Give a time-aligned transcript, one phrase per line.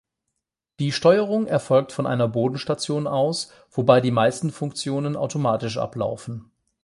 [0.79, 6.49] Die Steuerung erfolgt von einer Bodenstation aus, wobei die meisten Funktionen automatisch ablaufen.